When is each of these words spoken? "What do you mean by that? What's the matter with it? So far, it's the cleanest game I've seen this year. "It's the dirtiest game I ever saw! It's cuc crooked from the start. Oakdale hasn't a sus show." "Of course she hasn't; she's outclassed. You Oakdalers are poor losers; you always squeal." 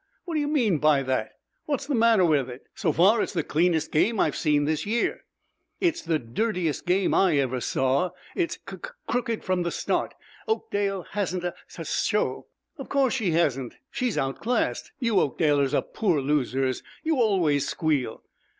"What 0.25 0.33
do 0.33 0.39
you 0.39 0.47
mean 0.47 0.79
by 0.79 1.03
that? 1.03 1.33
What's 1.65 1.85
the 1.85 1.93
matter 1.93 2.25
with 2.25 2.49
it? 2.49 2.65
So 2.73 2.91
far, 2.91 3.21
it's 3.21 3.33
the 3.33 3.43
cleanest 3.43 3.91
game 3.91 4.19
I've 4.19 4.35
seen 4.35 4.65
this 4.65 4.83
year. 4.83 5.25
"It's 5.79 6.01
the 6.01 6.17
dirtiest 6.17 6.87
game 6.87 7.13
I 7.13 7.37
ever 7.37 7.59
saw! 7.61 8.09
It's 8.35 8.57
cuc 8.57 8.93
crooked 9.07 9.43
from 9.43 9.61
the 9.61 9.69
start. 9.69 10.15
Oakdale 10.47 11.03
hasn't 11.11 11.43
a 11.43 11.53
sus 11.67 12.01
show." 12.03 12.47
"Of 12.79 12.89
course 12.89 13.13
she 13.13 13.29
hasn't; 13.33 13.75
she's 13.91 14.17
outclassed. 14.17 14.91
You 14.97 15.17
Oakdalers 15.19 15.75
are 15.75 15.83
poor 15.83 16.19
losers; 16.19 16.81
you 17.03 17.17
always 17.21 17.67
squeal." 17.67 18.23